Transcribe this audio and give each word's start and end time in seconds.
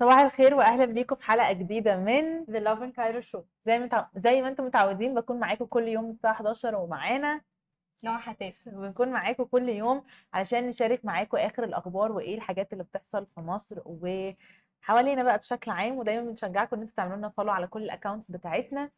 صباح 0.00 0.18
الخير 0.18 0.54
واهلا 0.54 0.84
بيكم 0.84 1.16
في 1.16 1.24
حلقة 1.24 1.52
جديدة 1.52 1.96
من 1.96 2.44
The 2.46 2.60
Lovin 2.64 2.94
Cairo 2.96 3.26
Show. 3.32 3.40
زي 3.66 3.78
ما 3.78 3.84
متع... 3.84 4.06
زي 4.16 4.42
ما 4.42 4.48
أنتم 4.48 4.64
متعودين 4.64 5.14
بكون 5.14 5.40
معاكم 5.40 5.64
كل 5.64 5.88
يوم 5.88 6.10
الساعة 6.10 6.32
11 6.32 6.74
ومعانا. 6.76 7.40
نوع 8.04 8.18
حتاف 8.18 8.68
بنكون 8.68 9.08
معاكم 9.08 9.44
كل 9.44 9.68
يوم 9.68 10.04
علشان 10.32 10.68
نشارك 10.68 11.04
معاكم 11.04 11.36
آخر 11.36 11.64
الأخبار 11.64 12.12
وإيه 12.12 12.34
الحاجات 12.34 12.72
اللي 12.72 12.84
بتحصل 12.84 13.26
في 13.26 13.40
مصر 13.40 13.80
وحوالينا 14.84 15.22
بقى 15.22 15.38
بشكل 15.38 15.70
عام 15.70 15.98
ودايما 15.98 16.22
بنشجعكم 16.22 16.76
إن 16.76 16.82
أنتوا 16.82 16.96
تعملوا 16.96 17.16
لنا 17.16 17.28
follow 17.28 17.50
على 17.52 17.66
كل 17.66 17.82
ال 17.82 17.87
accounts 17.87 18.30
بتاعتنا 18.30 18.90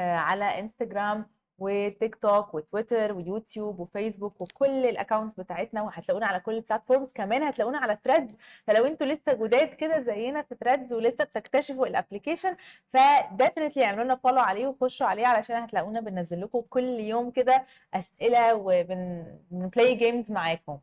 آه، 0.00 0.16
على 0.16 0.44
انستجرام 0.60 1.26
وتيك 1.58 2.16
توك 2.16 2.54
وتويتر 2.54 3.12
ويوتيوب 3.12 3.80
وفيسبوك 3.80 4.40
وكل 4.40 4.86
ال 4.86 4.91
accounts 4.91 5.34
بتاعتنا 5.40 5.82
وهتلاقونا 5.82 6.26
على 6.26 6.40
كل 6.40 6.54
ال 6.54 6.60
platforms 6.60 7.12
كمان 7.12 7.42
هتلاقونا 7.42 7.78
على 7.78 7.98
ثريدز 8.04 8.34
فلو 8.66 8.86
أنتوا 8.86 9.06
لسه 9.06 9.32
جداد 9.32 9.68
كده 9.74 9.98
زينا 9.98 10.42
في 10.42 10.54
ثريدز 10.64 10.92
ولسه 10.92 11.24
بتكتشفوا 11.24 11.86
ال 11.86 11.92
application 11.92 12.56
ف 12.92 13.00
definitely 13.00 13.84
اعملوا 13.84 14.04
لنا 14.04 14.16
follow 14.16 14.38
عليه 14.40 14.66
وخشوا 14.66 15.06
عليه 15.06 15.26
علشان 15.26 15.56
هتلاقونا 15.62 16.00
بننزل 16.00 16.40
لكم 16.40 16.60
كل 16.60 16.82
يوم 17.00 17.30
كده 17.30 17.64
أسئلة 17.94 18.54
وبن 18.54 19.14
play 19.14 19.94
games 19.94 20.32
معاكم. 20.32 20.78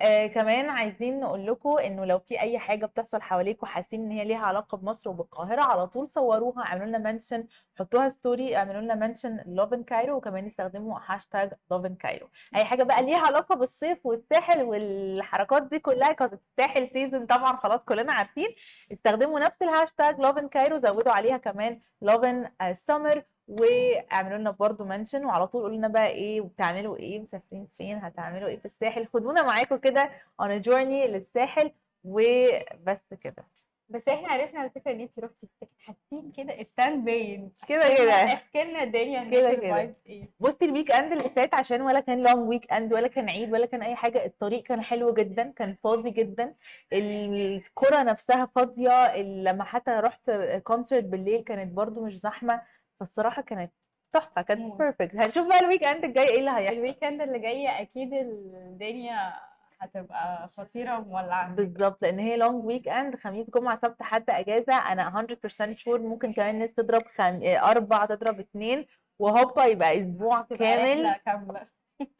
آه 0.00 0.26
كمان 0.26 0.68
عايزين 0.70 1.20
نقول 1.20 1.46
لكم 1.46 1.78
إنه 1.78 2.04
لو 2.04 2.18
في 2.18 2.40
أي 2.40 2.58
حاجة 2.58 2.86
بتحصل 2.86 3.22
حواليكم 3.22 3.66
حاسين 3.66 4.00
إن 4.04 4.10
هي 4.10 4.24
ليها 4.24 4.38
علاقة 4.46 4.76
بمصر 4.78 5.10
وبالقاهرة 5.10 5.62
على 5.62 5.86
طول 5.86 6.08
صوروها 6.08 6.64
اعملوا 6.64 6.86
لنا 6.86 6.98
mention 6.98 7.46
حطوها 7.78 8.08
story 8.08 8.56
اعملوا 8.56 8.80
لنا 8.80 8.94
mention 8.94 9.40
لوفن 9.46 9.82
كايرو 9.84 10.16
وكمان 10.16 10.46
استخدموا 10.46 10.98
هاشتاج 11.06 11.50
لوف 11.70 11.86
ان 11.86 11.94
كايرو 11.94 12.28
أي 12.56 12.64
حاجة 12.64 12.82
بقى 12.82 13.02
ليها 13.02 13.18
علاقة 13.18 13.54
بالصيف 13.54 14.06
والساحل 14.06 14.62
والحركات 14.62 15.62
دي 15.62 15.78
كلها 15.78 16.12
كانت 16.12 16.32
الساحل 16.32 16.90
season 16.92 17.26
طبعا 17.26 17.56
خلاص 17.56 17.80
كلنا 17.80 18.12
عارفين 18.12 18.48
استخدموا 18.92 19.40
نفس 19.40 19.62
الهاشتاج 19.62 20.20
لوف 20.20 20.38
ان 20.38 20.48
كايرو 20.48 20.76
زودوا 20.76 21.12
عليها 21.12 21.36
كمان 21.36 21.80
لوف 22.02 22.24
ان 22.24 22.50
سمر 22.72 23.22
واعملوا 23.48 24.38
لنا 24.38 24.50
برضو 24.50 24.84
mention 24.84 25.24
وعلى 25.24 25.46
طول 25.46 25.62
قولوا 25.62 25.76
لنا 25.76 25.88
بقى 25.88 26.06
إيه 26.08 26.40
وبتعملوا 26.40 26.96
إيه 26.96 27.20
مسافرين 27.20 27.66
فين 27.66 27.98
هتعملوا 27.98 28.48
إيه 28.48 28.58
في 28.58 28.64
الساحل. 28.64 29.06
خدونا 29.06 29.42
معاكم 29.42 29.76
كده 29.76 30.10
a 30.42 30.62
journey 30.62 31.08
للساحل 31.08 31.72
وبس 32.04 33.14
كده. 33.20 33.44
بس 33.88 34.08
إحنا 34.08 34.28
عرفنا 34.28 34.60
على 34.60 34.70
فكرة 34.70 34.92
إن 34.92 35.00
انت 35.00 35.18
رحتي 35.18 35.46
حاسين 35.78 36.32
كده 36.36 36.60
ال 36.60 36.71
tan 36.71 37.04
باين. 37.04 37.50
كده 37.68 37.96
كده. 37.98 38.12
احكي 38.12 38.64
لنا 38.64 38.82
الدنيا 38.82 39.24
كده 39.30 39.50
ال 39.50 39.57
vibes 39.57 39.94
إيه. 40.06 40.28
بصي 40.40 40.64
ال 40.64 40.90
weekend 40.90 41.12
اللي 41.12 41.30
فات 41.30 41.54
عشان 41.54 41.82
ولا 41.82 42.00
كان 42.00 42.22
long 42.22 42.48
weekend 42.48 42.92
ولا 42.92 43.08
كان 43.08 43.28
عيد 43.28 43.52
ولا 43.52 43.66
كان 43.66 43.82
أي 43.82 43.96
حاجة 43.96 44.24
الطريق 44.26 44.62
كان 44.62 44.82
حلو 44.82 45.14
جدا 45.14 45.52
كان 45.56 45.76
فاضي 45.84 46.10
جدا. 46.10 46.54
الكرة 46.92 48.02
نفسها 48.02 48.46
فاضية. 48.54 49.16
لما 49.16 49.64
حتى 49.64 49.90
رحت 49.90 50.30
concert 50.64 51.04
بالليل 51.04 51.40
كانت 51.44 51.72
برضو 51.72 52.04
مش 52.04 52.18
زحمة. 52.18 52.60
فالصراحة 53.00 53.42
كانت 53.42 53.72
تحفة 54.12 54.42
كانت. 54.42 54.74
perfect 54.78 55.14
هنشوف 55.16 55.48
بقى 55.48 55.60
ال 55.60 55.84
weekend 55.84 56.04
الجاي 56.04 56.28
إيه 56.28 56.38
اللي 56.38 56.50
هيحصل. 56.50 56.76
ال 56.76 56.82
weekend 56.82 57.20
اللي 57.22 57.38
جاي 57.38 57.68
أكيد 57.82 58.12
الدنيا 58.14 59.32
هتبقى 59.80 60.48
خطيرة 60.48 60.98
ومولعة 60.98 61.54
بالظبط 61.54 62.02
لأن 62.02 62.18
هي 62.18 62.36
long 62.36 62.64
weekend 62.64 63.16
خميس 63.16 63.50
جمعة 63.50 63.78
سبت 63.82 64.02
حد 64.02 64.30
إجازة. 64.30 64.74
أنا 64.76 65.26
100% 65.72 65.76
sure 65.76 65.98
ممكن 66.00 66.32
كمان 66.32 66.54
الناس 66.54 66.74
تضرب 66.74 67.06
خم... 67.06 67.40
أربع 67.44 68.06
تضرب 68.06 68.40
اتنين 68.40 68.86
وهوبا 69.18 69.64
يبقى 69.64 70.00
أسبوع 70.00 70.42
كامل. 70.42 71.14
كاملة. 71.26 71.66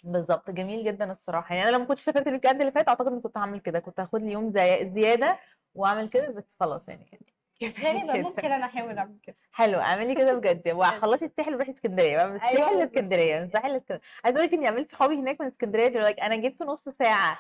بالظبط 0.04 0.50
جميل 0.50 0.84
جدا 0.84 1.10
الصراحة. 1.10 1.54
يعني 1.54 1.68
أنا 1.68 1.76
لما 1.76 1.84
كنتش 1.84 2.00
سافرت 2.00 2.26
ال 2.26 2.46
weekend 2.46 2.60
اللي 2.60 2.72
فات 2.72 2.88
أعتقد 2.88 3.06
اني 3.06 3.20
كنت 3.20 3.38
هعمل 3.38 3.60
كده. 3.60 3.78
كنت 3.80 4.00
هاخد 4.00 4.22
لي 4.22 4.32
يوم 4.32 4.50
زي... 4.52 4.90
زيادة 4.94 5.38
وأعمل 5.74 6.08
كده 6.08 6.30
بس 6.32 6.44
خلاص 6.60 6.82
يعني 6.88 7.20
غالبا 7.64 8.12
كده. 8.12 8.22
ممكن 8.22 8.52
أنا 8.52 8.64
أحاول 8.64 8.98
أعمل 8.98 9.18
كده. 9.22 9.36
حلو 9.52 9.80
اعملي 9.80 10.14
كده 10.14 10.34
بجد. 10.34 10.68
وخلصي 10.78 11.24
الساحل 11.24 11.54
وروحي 11.54 11.72
اسكندرية. 11.72 12.16
بقى 12.16 12.28
من 12.28 12.36
الساحل 12.36 12.56
أيوة. 12.56 12.72
لاسكندريه 12.72 13.38
من 13.40 13.44
الساحل 13.46 13.72
لاسكندرية. 13.72 14.00
عايزه 14.24 14.38
أقول 14.38 14.48
لك 14.48 14.54
إني 14.54 14.66
عملت 14.68 14.90
صحابي 14.90 15.14
هناك 15.14 15.40
من 15.40 15.46
اسكندرية 15.46 15.88
دول 15.88 16.04
like 16.14 16.22
أنا 16.22 16.36
جيت 16.36 16.58
في 16.58 16.64
نص 16.64 16.88
ساعة. 16.88 17.38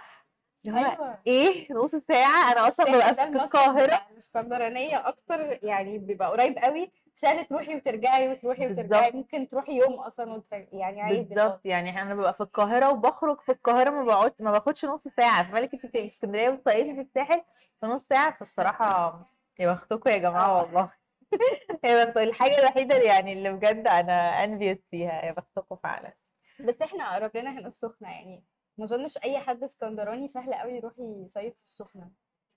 اللي 0.66 0.80
هو 0.80 0.84
أيوه. 0.84 1.18
إيه؟ 1.26 1.72
نص 1.72 1.94
ساعة؟ 1.94 2.52
أنا 2.52 2.68
أصلا 2.68 2.92
ببقى 2.92 3.14
في 3.14 3.22
القاهرة. 3.22 4.00
الإسكندرانية 4.12 5.08
أكتر 5.08 5.58
يعني 5.62 5.98
بيبقى 5.98 6.30
قريب 6.30 6.58
قوي. 6.58 6.90
عشان 7.16 7.46
تروحي 7.48 7.76
وترجعي 7.76 8.28
وتروحي 8.28 8.66
وترجعي. 8.66 9.10
ممكن 9.12 9.48
تروحي 9.48 9.72
يوم 9.72 9.92
أصلا 9.94 10.32
وترجعي 10.32 10.68
يعني 10.72 11.00
عادي 11.02 11.20
بالظبط. 11.22 11.60
يعني 11.64 12.02
أنا 12.02 12.14
ببقى 12.14 12.34
في 12.34 12.40
القاهرة 12.40 12.90
وبخرج 12.90 13.40
في 13.40 13.52
القاهرة 13.52 13.90
ما 13.90 14.04
بقعد 14.04 14.32
ما 14.38 14.50
باخدش 14.50 14.84
نص 14.84 15.08
ساعة. 15.08 15.50
فمالك 15.50 15.74
أنت 15.74 15.86
في 15.86 16.06
اسكندرية 16.06 16.48
وتصيفي 16.50 16.94
في 16.94 17.00
الساحل 17.00 17.42
في 17.80 17.86
نص 17.86 18.02
ساعة. 18.02 18.34
فالصراحة 18.34 19.18
يا 19.58 19.72
بختكم 19.72 20.10
يا 20.10 20.16
جماعة 20.18 20.48
آه. 20.48 20.62
والله. 20.62 20.92
يا 21.84 22.04
بخت 22.04 22.16
الحاجة 22.16 22.58
الوحيدة 22.58 22.96
اللي 22.96 23.06
يعني 23.06 23.32
اللي 23.32 23.52
بجد 23.52 23.86
أنا 23.86 24.44
انفيس 24.44 24.82
فيها 24.90 25.24
يا 25.24 25.32
بختكم 25.32 25.76
فعلا. 25.76 26.12
بس 26.60 26.82
إحنا 26.82 27.14
قرب 27.14 27.36
لنا 27.36 27.50
هنا 27.50 27.66
السخنة 27.68 28.10
يعني. 28.10 28.44
ما 28.78 28.84
أظنش 28.84 29.18
أي 29.24 29.38
حد 29.38 29.62
اسكندراني 29.62 30.28
سهل 30.28 30.54
قوي 30.54 30.72
يروح 30.72 30.92
يصيف 30.98 31.54
في 31.54 31.64
السخنة. 31.64 32.10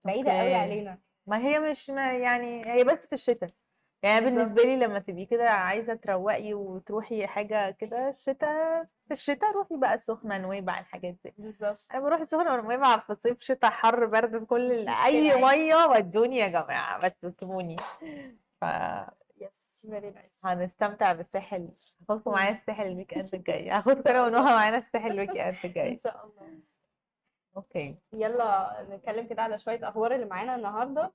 بعيدة 0.03 0.31
قوي. 0.39 0.55
علينا. 0.55 0.99
ما 1.27 1.37
هي 1.37 1.59
مش 1.59 1.89
ما 1.89 2.17
يعني 2.17 2.65
هي 2.73 2.83
بس 2.83 3.07
في 3.07 3.13
الشتاء. 3.13 3.49
يعني. 4.03 4.25
بالنسبة 4.25 4.61
لي 4.63 4.75
لما 4.79 4.99
تبقي 4.99 5.25
كده 5.25 5.49
عايزة 5.49 5.93
تروقي 5.93 6.53
وتروحي 6.53 7.27
حاجة 7.27 7.71
كده 7.71 8.09
الشتاء 8.09 8.83
في 9.05 9.11
الشتاء 9.11 9.51
روحي 9.51 9.77
بقى 9.77 9.93
السخنه 9.93 10.37
نويبع 10.37 10.79
الحاجات 10.79 11.15
دي. 11.25 11.33
بالظبط 11.37 11.87
أنا 11.93 11.99
بروح 12.03 12.19
السخنه 12.19 12.53
ونويبع 12.53 12.97
في 12.97 13.15
صيف 13.15 13.41
شتاء 13.41 13.71
حر 13.71 14.05
برد 14.05 14.43
كل 14.45 14.87
أي. 14.89 15.41
مية 15.43 15.75
ودوني 15.85 16.37
يا 16.37 16.47
جماعة 16.47 16.99
بس 17.01 17.11
تسيبوني 17.21 17.75
yes 19.41 19.85
very 19.89 20.09
nice 20.11 20.39
فهنستمتع 20.43 21.13
بالساحل. 21.13 21.69
هاخدكم 22.09 22.31
معايا 22.31 22.51
الساحل 22.51 22.87
ال 22.87 23.13
weekend 23.13 23.29
الجاي 23.33 23.69
هاخدكم 23.69 24.09
أنا 24.09 24.23
ونهى 24.25 24.41
معانا 24.55 24.77
الساحل 24.77 25.11
ال 25.11 25.29
weekend 25.29 25.39
إن 25.65 25.69
الجاي. 25.69 25.95
شاء 25.95 26.25
الله. 26.25 26.59
أوكي. 27.57 27.95
يلا 28.13 28.77
نتكلم 28.89 29.27
كده 29.27 29.41
على 29.41 29.57
شوية 29.59 29.89
أخبار 29.89 30.15
اللي 30.15 30.25
معانا 30.25 30.55
النهارده. 30.55 31.11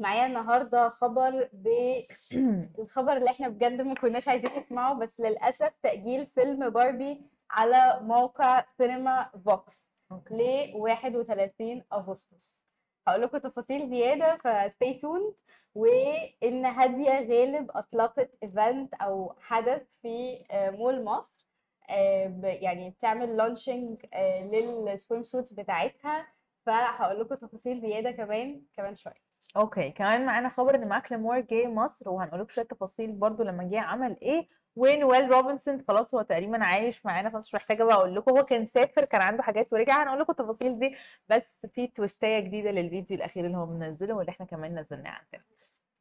معايا 0.00 0.26
النهارده 0.26 0.88
خبر 0.88 1.48
بالخبر 1.52 3.16
اللي 3.18 3.30
إحنا 3.30 3.48
بجد 3.48 3.80
ما 3.80 3.94
كناش 3.94 4.28
عايزين 4.28 4.50
نسمعه 4.58 4.94
بس 4.94 5.20
للأسف 5.20 5.72
تأجيل 5.82 6.26
فيلم 6.26 6.70
باربي 6.70 7.22
على 7.50 7.98
موقع 8.02 8.64
سينما 8.76 9.30
فوكس 9.44 9.90
ل 10.30 10.70
31 10.74 11.84
أغسطس. 11.92 12.64
هقول 13.08 13.22
لكم 13.22 13.38
تفاصيل 13.38 13.88
زيادة 13.90 14.36
فستي 14.36 14.94
توند 14.94 15.34
وإن 15.74 16.64
هادية 16.64 17.10
غالب 17.10 17.70
أطلقت 17.70 18.30
ايفنت 18.42 18.94
أو 18.94 19.34
حدث 19.40 19.82
في 20.02 20.44
آه، 20.50 20.70
مول 20.70 21.04
مصر. 21.04 21.46
آه، 21.90 22.26
ب- 22.26 22.44
يعني 22.44 22.90
بتعمل 22.90 23.36
launching 23.36 24.06
لل 24.52 24.75
swim 24.75 25.22
suits 25.24 25.52
بتاعتها. 25.52 26.26
فهقول 26.66 27.20
لكم 27.20 27.34
تفاصيل 27.34 27.80
زيادة 27.80 28.10
كمان 28.10 28.62
كمان 28.76 28.96
شوية. 28.96 29.29
okay 29.56 29.90
كمان 29.90 30.26
معانا 30.26 30.48
خبر 30.48 30.74
إن 30.74 30.88
ماكلمور 30.88 31.40
جه 31.40 31.66
مصر 31.66 32.08
وهنقول 32.10 32.40
لكم 32.40 32.48
شوية 32.50 32.64
تفاصيل 32.64 33.12
برضو 33.12 33.42
لما 33.42 33.64
جه 33.64 33.80
عمل 33.80 34.16
إيه 34.22 34.46
ونويل 34.76 35.30
روبنسون 35.30 35.84
خلاص 35.88 36.14
هو 36.14 36.22
تقريبا 36.22 36.64
عايش 36.64 37.06
معانا 37.06 37.30
فمش 37.30 37.54
محتاجة 37.54 37.84
بقى 37.84 37.94
أقول 37.96 38.14
لكم 38.16 38.38
هو 38.38 38.44
كان 38.44 38.66
سافر 38.66 39.04
كان 39.04 39.20
عنده 39.22 39.42
حاجات 39.42 39.72
ورجع 39.72 40.02
هنقول 40.02 40.20
لكم 40.20 40.30
التفاصيل 40.32 40.78
دي 40.78 40.96
بس 41.28 41.66
في 41.74 41.86
twist 41.86 42.25
اية 42.25 42.40
جديدة 42.40 42.70
للفيديو 42.70 43.16
الأخير 43.16 43.46
اللي 43.46 43.56
هو 43.56 43.66
منزله 43.66 44.14
واللي 44.14 44.30
إحنا 44.30 44.46
كمان 44.46 44.78
نزلناه 44.78 45.10
عندنا. 45.10 45.42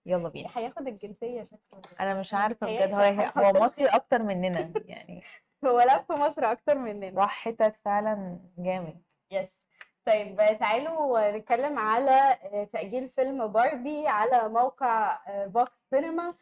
يلا 0.05 0.29
بينا. 0.29 0.49
هياخد 0.55 0.87
الجنسية 0.87 1.43
شكله 1.43 1.81
أنا 1.99 2.19
مش 2.19 2.33
عارفة 2.33 2.67
بجد 2.67 2.93
هو 2.93 3.31
هو 3.43 3.63
مصري 3.63 3.85
أكتر 3.85 4.25
مننا 4.25 4.71
يعني. 4.85 5.21
هو 5.65 5.79
لف 5.81 6.11
مصر 6.11 6.51
أكتر 6.51 6.77
مننا. 6.77 7.21
راح 7.21 7.31
حتت 7.45 7.75
فعلا 7.85 8.39
جامد. 8.57 9.01
yes 9.31 9.58
طيب 10.09 10.39
آه، 10.39 10.53
تعالوا 10.53 11.31
نتكلم 11.37 11.79
على 11.79 12.37
آه، 12.43 12.63
تأجيل 12.73 13.09
فيلم 13.09 13.47
باربي 13.47 14.07
على 14.07 14.49
موقع 14.49 15.19
فوكس 15.53 15.71
سينما 15.89 16.33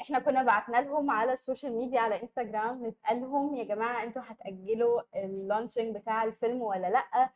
إحنا 0.00 0.18
كنا 0.18 0.42
بعتنا 0.42 0.76
لهم 0.76 1.10
على 1.10 1.32
ال 1.32 1.38
social 1.38 1.72
media 1.72 2.00
على 2.00 2.22
إنستجرام 2.22 2.86
نسألهم 2.86 3.54
يا 3.56 3.64
جماعة 3.64 4.02
أنتوا 4.04 4.22
هتأجلوا 4.26 5.02
ال 5.14 5.22
launching 5.22 5.96
بتاع 5.96 6.24
الفيلم 6.24 6.62
ولا 6.62 6.86
لأ؟ 6.90 7.30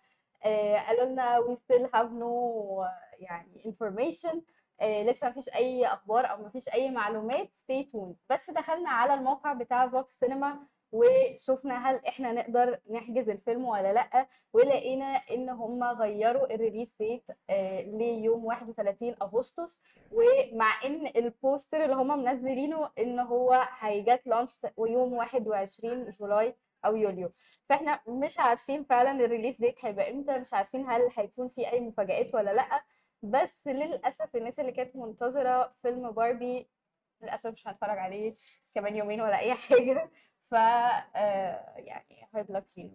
آه، 0.44 0.76
قالوا 0.76 1.04
لنا 1.04 1.40
we 1.40 1.56
still 1.56 1.86
have 1.94 2.08
no 2.20 2.32
يعني 3.18 3.62
information. 3.72 4.36
آه، 4.80 5.02
لسه 5.02 5.28
مفيش 5.28 5.48
أي 5.54 5.86
أخبار 5.86 6.30
أو 6.30 6.44
مفيش 6.44 6.68
أي 6.68 6.90
معلومات. 6.90 7.48
Stay 7.56 7.84
tuned. 7.92 8.14
بس 8.30 8.50
دخلنا 8.50 8.90
على 8.90 9.14
الموقع 9.14 9.52
بتاع 9.52 9.88
فوكس 9.88 10.18
سينما 10.18 10.58
وشفنا 10.92 11.90
هل 11.90 12.00
إحنا 12.08 12.32
نقدر 12.32 12.78
نحجز 12.90 13.30
الفيلم 13.30 13.64
ولا 13.64 13.92
لأ 13.92 14.26
ولقينا 14.52 15.04
إن 15.06 15.48
هم 15.48 15.84
غيروا 15.84 16.54
ال 16.54 16.59
release 16.60 16.96
date 16.96 17.24
ليوم 17.86 18.44
31 18.44 19.14
أغسطس. 19.22 19.82
ومع 20.12 20.84
إن 20.84 21.06
ال 21.16 21.26
poster 21.26 21.84
اللي 21.84 21.94
هم 21.96 22.24
منزلينه 22.24 22.90
إن 22.98 23.20
هو 23.20 23.68
هي 23.78 23.97
get 23.97 24.26
launched 24.26 24.66
يوم 24.78 25.12
21 25.12 26.08
جولاي 26.08 26.56
أو 26.84 26.96
يوليو. 26.96 27.30
فإحنا 27.68 28.00
مش 28.08 28.38
عارفين 28.38 28.84
فعلا 28.84 29.24
ال 29.24 29.29
release 29.29 29.60
date 29.60 29.84
هيبقى 29.84 30.10
إمتى 30.10 30.38
مش 30.38 30.54
عارفين 30.54 30.90
هل 30.90 31.08
هيكون 31.16 31.48
في 31.48 31.72
أي 31.72 31.80
مفاجآت 31.80 32.34
ولا 32.34 32.54
لأ. 32.54 32.82
بس 33.22 33.66
للأسف 33.66 34.36
الناس 34.36 34.60
اللي 34.60 34.72
كانت 34.72 34.96
منتظرة 34.96 35.74
فيلم 35.82 36.10
باربي 36.10 36.68
للأسف 37.22 37.50
مش 37.50 37.68
هنتفرج 37.68 37.98
عليه 37.98 38.32
كمان 38.74 38.96
يومين 38.96 39.20
ولا 39.20 39.38
أي 39.38 39.54
حاجة. 39.54 40.10
ف 40.52 40.54
آه، 40.54 41.74
يعني 41.76 42.26
hard 42.34 42.50
luck 42.50 42.64
فينا 42.74 42.90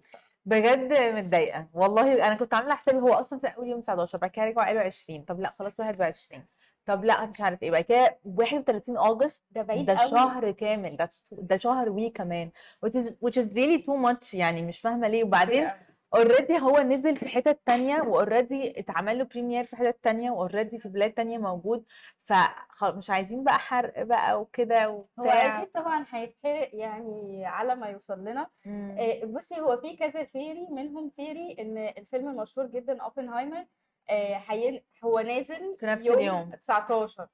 بجد 0.46 0.94
متضايقة. 0.94 1.68
والله 1.74 2.28
أنا 2.28 2.36
كنت 2.36 2.54
عاملة 2.54 2.76
حسابي 2.76 2.98
هو 3.00 3.14
أصلا 3.14 3.40
في 3.40 3.48
أول 3.48 3.68
يوم 3.68 3.82
19 3.82 4.18
بعد 4.18 4.30
كده 4.30 4.46
رجعوا 4.46 4.66
قالوا 4.68 4.82
20 4.82 5.22
طب 5.24 5.40
لأ 5.40 5.54
خلاص 5.60 5.80
21 5.80 6.46
طب 6.86 7.06
لأ 7.06 7.26
مش 7.26 7.42
عارف 7.42 7.64
إيه. 7.64 7.72
بعد 7.72 7.84
كده 7.84 8.20
31 8.26 8.98
أغسطس 8.98 9.44
ده 9.52 9.62
بعيد 9.62 9.86
ده 9.86 9.98
قوي. 9.98 10.10
شهر 10.10 10.52
كامل. 10.52 10.98
ده 10.98 11.10
ده 11.32 11.58
شهر 11.58 11.90
وشوية 11.90 12.10
كمان. 12.10 12.52
Which 12.86 12.94
is 12.94 13.06
which 13.08 13.38
is 13.44 13.54
really 13.54 13.84
too 13.84 14.08
much 14.12 14.34
يعني 14.34 14.62
مش 14.62 14.80
فاهمة 14.80 15.08
ليه. 15.08 15.24
وبعدين 15.24 15.70
already 16.14 16.60
هو 16.60 16.78
نزل 16.80 17.18
في 17.18 17.28
حتت 17.30 17.60
تانية 17.66 18.02
واوريدي 18.02 18.80
اتعمل 18.80 19.18
له 19.18 19.24
premiere 19.24 19.64
في 19.64 19.76
حتت 19.76 20.04
تانية 20.04 20.32
و 20.32 20.38
already 20.38 20.80
في 20.80 20.90
بلاد 20.90 21.12
تانية 21.14 21.38
موجود 21.38 21.86
فمش 22.22 23.10
عايزين 23.10 23.44
بقى 23.44 23.60
حرق 23.60 24.04
بقى 24.04 24.42
وكده 24.42 24.86
هو 24.86 25.06
وبتاع 25.18 25.58
أكيد 25.62 25.72
طبعا 25.72 26.06
هيتحرق 26.10 26.70
يعني 26.74 27.46
على 27.46 27.76
ما 27.76 27.88
يوصل 27.88 28.20
لنا. 28.20 28.48
آه، 28.68 29.26
بصي 29.26 29.60
هو 29.60 29.78
في 29.78 29.98
كذا 29.98 30.24
theory 30.24 30.68
منهم 30.72 31.12
theory 31.18 31.56
إن 31.60 31.78
الفيلم 31.78 32.28
المشهور 32.30 32.68
جدا 32.68 33.02
اوبنهايمر 33.02 33.66
آه، 34.10 34.42
هو 35.04 35.20
نازل 35.20 35.76
في 35.76 35.86
نفس 35.86 36.06
يوم 36.06 36.18
اليوم. 36.18 36.52
19 36.56 37.28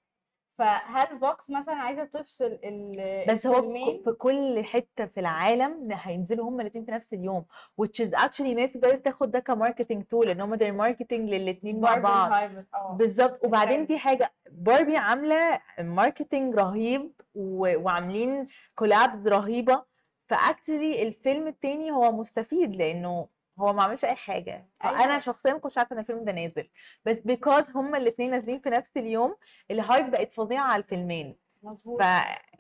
فهل 0.58 1.20
فوكس 1.20 1.50
مثلا 1.50 1.76
عايزة 1.76 2.04
تفصل 2.04 2.60
ال- 2.64 3.26
بس 3.28 3.48
هو 3.48 3.62
في 4.06 4.12
كل 4.18 4.64
حتة 4.64 5.06
في 5.06 5.20
العالم 5.20 5.90
هينزلوا 5.92 6.50
هما 6.50 6.62
الاثنين 6.62 6.86
في 6.86 6.92
نفس 6.92 7.14
اليوم 7.14 7.46
which 7.82 8.06
is 8.06 8.10
actually 8.20 8.42
ناس 8.56 8.78
بدأت 8.78 9.06
تاخد 9.06 9.32
ده 9.32 9.40
ك 9.40 9.46
marketing 9.46 10.04
tool 10.04 10.30
إن 10.30 10.42
هم 10.42 10.56
they're 10.58 10.88
marketing 10.88 11.14
للاثنين 11.14 11.82
مع 11.82 11.98
بعض 11.98 12.32
آه 12.74 12.94
بالظبط 12.94 13.46
وبعدين. 13.46 13.86
في 13.86 13.98
حاجة 13.98 14.34
باربي 14.52 14.98
عاملة 14.98 15.60
marketing 15.80 16.56
رهيب. 16.56 17.12
وعاملين 17.36 18.48
collabs 18.75 19.28
رهيبة 19.28 19.84
ف 20.28 20.36
actually 20.36 21.04
الفيلم 21.04 21.48
التاني 21.48 21.92
هو 21.92 22.12
مستفيد 22.12 22.76
لأنه 22.76 23.28
هو 23.60 23.74
ما 23.74 23.84
عملش 23.84 24.06
أي 24.06 24.16
حاجة. 24.16 24.68
أيوة. 24.86 25.04
أنا 25.04 25.20
شخصيا 25.20 25.54
ما 25.54 25.60
كنتش 25.60 25.78
عارفة 25.78 25.94
إن 25.94 26.00
الفيلم 26.00 26.24
ده 26.26 26.32
نازل. 26.32 26.70
بس 27.06 27.20
because 27.20 27.72
هما 27.76 27.98
الاثنين 27.98 28.32
نازلين 28.32 28.60
في 28.60 28.70
نفس 28.70 28.98
اليوم 28.98 29.36
ال 29.72 29.80
hype 29.80 30.12
بقت 30.12 30.34
فظيعة 30.34 30.64
على 30.64 30.84
الفيلمين. 30.84 31.44
مظبوط. 31.64 32.02
ف 32.02 32.06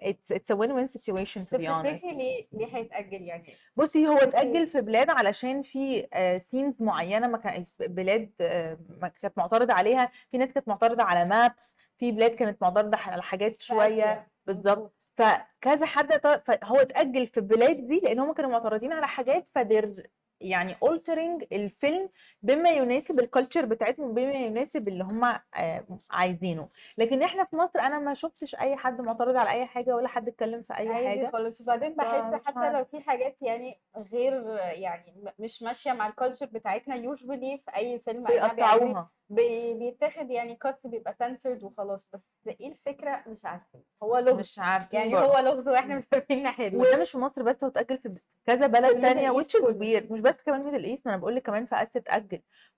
it's 0.03 0.53
a 0.53 0.57
win-win 0.57 0.87
situation 0.87 1.41
to 1.45 1.57
be 1.57 1.67
honest. 1.67 1.93
تفتكري 1.93 2.13
ليه 2.13 2.47
ليه 2.51 2.75
هيتأجل 2.75 3.21
يعني؟ 3.21 3.53
بصي 3.75 4.07
هو 4.07 4.17
اتأجل 4.17 4.67
في 4.67 4.81
بلاد 4.81 5.09
علشان 5.09 5.61
في 5.61 6.07
scenes 6.41 6.81
معينة 6.81 7.27
ما 7.27 7.37
كان 7.37 7.65
بلاد 7.79 8.31
آه، 8.41 8.77
ما 9.01 9.07
كانت 9.07 9.37
معترضة 9.37 9.73
عليها. 9.73 10.11
في 10.31 10.37
ناس 10.37 10.53
كانت 10.53 10.67
معترضة 10.67 11.03
على 11.03 11.25
maps 11.25 11.75
في 11.97 12.11
بلاد 12.11 12.31
كانت 12.31 12.61
معترضة 12.61 12.97
على 12.97 13.23
حاجات 13.23 13.55
آسيا. 13.55 14.27
بالظبط. 14.45 14.93
فكذا 15.17 15.85
حد 15.85 16.13
فهو 16.45 16.75
اتأجل 16.75 17.27
في 17.27 17.37
البلاد 17.37 17.87
دي 17.87 17.99
لأن 17.99 18.19
هم 18.19 18.33
كانوا 18.33 18.51
معترضين 18.51 18.93
على 18.93 19.07
حاجات 19.07 19.47
فدير 19.55 20.09
يعني 20.43 20.73
altering 20.73 21.45
الفيلم 21.51 22.09
بما 22.41 22.69
يناسب 22.69 23.19
ال 23.19 23.25
culture 23.25 23.65
بتاعتهم 23.65 24.13
بما 24.13 24.31
يناسب 24.33 24.87
اللي 24.87 25.03
هم 25.03 25.23
آه، 25.55 25.85
عايزينه. 26.11 26.67
لكن 26.97 27.23
إحنا 27.23 27.43
في 27.43 27.55
مصر 27.55 27.79
أنا 27.79 27.99
ما 27.99 28.13
شفتش 28.13 28.55
أي 28.55 28.75
حد 28.75 29.01
معترض 29.01 29.35
على 29.35 29.51
أي 29.51 29.65
حاجة 29.65 29.95
ولا 29.95 30.07
حد 30.07 30.27
اتكلم 30.27 30.61
في 30.61 30.73
أي 30.77 30.93
حاجة. 30.93 31.29
خالص. 31.31 31.61
وبعدين 31.61 31.95
بحس 31.95 32.47
حتى. 32.47 32.71
لو 32.71 32.85
في 32.85 33.01
حاجات 33.01 33.37
يعني 33.41 33.79
غير 34.13 34.57
يعني 34.57 35.13
مش 35.39 35.63
ماشية 35.63 35.91
مع 35.91 36.07
ال 36.07 36.12
culture 36.12 36.45
بتاعتنا 36.45 36.95
usually 36.95 37.57
في 37.57 37.75
أي 37.75 37.99
فيلم 37.99 38.27
أجنبي 38.27 38.55
بيقطعوها. 38.55 39.09
بي- 39.35 39.73
بيتاخد 39.73 40.31
يعني 40.31 40.55
cuts 40.55 40.87
بيبقى 40.87 41.13
سنسورد 41.19 41.63
وخلاص 41.63 42.09
بس 42.13 42.29
إيه 42.47 42.71
الفكرة؟ 42.71 43.23
مش 43.27 43.45
عارفة. 43.45 43.79
هو 44.03 44.17
لغز. 44.17 44.39
مش 44.39 44.59
عارفين 44.59 44.99
يعني 44.99 45.13
برضه. 45.13 45.25
هو 45.25 45.39
لغز 45.39 45.67
وإحنا 45.67 45.95
مش 45.97 46.03
عارفين 46.13 46.43
نحله 46.43 46.77
وده 46.77 46.97
مش 47.01 47.11
في 47.11 47.17
مصر 47.17 47.43
بس 47.43 47.63
هو 47.63 47.69
اتأجل 47.69 47.97
في 47.97 48.15
كذا 48.45 48.67
بلد 48.67 48.91
is 49.43 49.57
كله. 49.61 49.73
weird. 49.99 50.11
مش 50.11 50.21
بس 50.21 50.41
كمان 50.43 50.63
Middle 50.63 50.83
East 50.83 51.07
أنا 51.07 51.17
بقول 51.17 51.35
لك 51.35 51.41
كمان 51.41 51.65
في 51.65 51.75
اسيا 51.75 52.01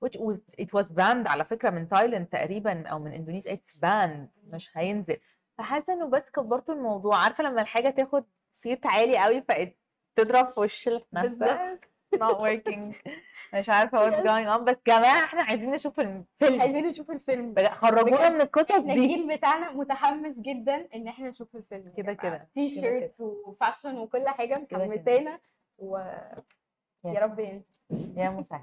was- 0.05 0.61
it 0.61 0.67
was 0.79 0.85
banned 0.95 1.27
على 1.27 1.45
فكرة 1.45 1.69
من 1.69 1.89
تايلاند 1.89 2.27
تقريبا 2.27 2.87
أو 2.87 2.99
من 2.99 3.11
اندونيسيا 3.13 3.55
it's 3.55 3.79
banned. 3.79 4.53
مش 4.53 4.77
هينزل. 4.77 5.17
فحاسة 5.57 5.93
إنه 5.93 6.05
بس 6.05 6.29
كبرتوا 6.29 6.73
الموضوع 6.73 7.17
عارفة 7.23 7.43
لما 7.43 7.61
الحاجة 7.61 7.89
تاخد 7.89 8.23
صيت 8.53 8.85
عالي 8.85 9.17
قوي 9.23 9.41
فبقت 9.41 9.75
تضرب 10.15 10.45
في 10.47 10.59
وش 10.59 10.89
نفسها. 11.13 11.79
Not 12.19 12.37
working. 12.39 13.09
مش 13.53 13.69
عارفة 13.69 14.09
what's 14.09 14.23
going 14.23 14.57
on. 14.57 14.63
بس 14.63 14.75
جماعة 14.87 15.23
إحنا 15.23 15.43
عايزين 15.43 15.71
نشوف 15.71 15.99
الفيلم. 15.99 16.25
عايزين 16.41 16.85
نشوف 16.87 17.11
الفيلم. 17.11 17.55
خرجونا 17.69 18.29
من 18.29 18.41
القصص 18.41 18.75
دي 18.77 18.93
الجيل 18.93 19.37
بتاعنا 19.37 19.71
متحمس 19.71 20.35
جدا 20.37 20.87
إن 20.95 21.07
إحنا 21.07 21.29
نشوف 21.29 21.55
الفيلم. 21.55 21.93
كده 21.97 22.13
كده، 22.13 22.47
تي 22.53 22.69
كده 22.69 22.81
شيرتس 22.81 23.21
و 23.21 23.31
fashion 23.31 23.97
وكل 23.97 24.27
حاجة. 24.27 24.67
محمسانا 24.71 25.39
ويا 25.77 26.43
Yes. 27.07 27.23
رب 27.23 27.39
ينزل. 27.39 27.73
يا 28.17 28.29
مسهل. 28.29 28.61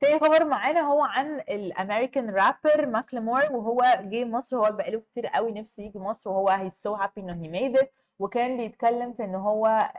تاني 0.00 0.18
خبر 0.20 0.44
معانا 0.44 0.80
هو 0.80 1.02
عن 1.02 1.40
ال 1.40 1.50
American 1.50 2.30
rapper 2.30 2.86
ماكلمور 2.86 3.52
وهو 3.52 3.82
جه 4.00 4.24
مصر. 4.24 4.56
هو 4.56 4.72
بقاله 4.72 5.00
كتير 5.00 5.26
قوي 5.26 5.52
نفسه 5.52 5.82
يجي 5.82 5.98
مصر 5.98 6.30
وهو 6.30 6.48
he's 6.48 6.70
so 6.70 6.94
happy 6.94 7.20
إنه 7.20 7.34
he 7.34 7.48
made 7.48 7.76
it 7.76 7.92
وكان 8.18 8.56
بيتكلم 8.56 9.12
في 9.12 9.24
إن 9.24 9.34
هو 9.34 9.90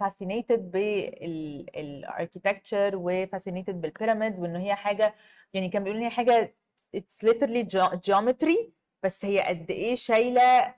fascinated 0.00 0.70
بال 1.74 1.91
architecture 1.91 2.90
و 2.94 3.02
fascinated 3.02 3.80
بال 3.80 3.93
pyramid 3.93 4.38
وإن 4.38 4.56
هي 4.56 4.74
حاجة 4.74 5.14
يعني 5.54 5.68
كان 5.68 5.84
بيقول 5.84 5.98
إن 5.98 6.04
هي 6.04 6.10
حاجة 6.10 6.54
it's 6.94 7.26
literally 7.26 7.66
geometry 7.94 8.72
بس 9.02 9.24
هي 9.24 9.40
قد 9.40 9.70
إيه 9.70 9.94
شايلة 9.94 10.74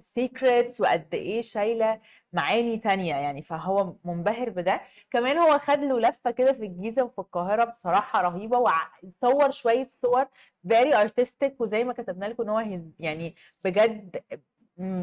secrets 0.00 0.80
وقد 0.80 1.14
إيه 1.14 1.42
شايلة 1.42 2.00
معاني 2.32 2.76
تانية 2.76 3.14
يعني. 3.14 3.42
فهو 3.42 3.94
منبهر 4.04 4.50
بده. 4.50 4.80
كمان 5.10 5.38
هو 5.38 5.58
خد 5.58 5.78
له 5.78 6.00
لفة 6.00 6.30
كده 6.30 6.52
في 6.52 6.64
الجيزة 6.66 7.02
وفي 7.02 7.18
القاهرة 7.18 7.64
بصراحة 7.64 8.22
رهيبة 8.22 8.58
وصور 8.58 9.50
شوية 9.50 9.88
صور 10.02 10.24
very 10.68 10.94
artistic 11.08 11.52
وزي 11.58 11.84
ما 11.84 11.92
كتبنا 11.92 12.26
لكم 12.26 12.42
إن 12.42 12.48
هو 12.48 12.80
يعني 12.98 13.34
بجد 13.64 14.22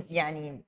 يعني 0.10 0.63